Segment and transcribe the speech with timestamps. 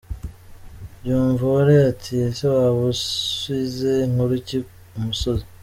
[1.01, 4.57] Byumvuhore ati:«Ese waba usize nkuru ki
[4.99, 5.45] imusozi»?